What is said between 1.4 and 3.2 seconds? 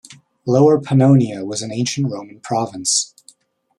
was an ancient Roman province.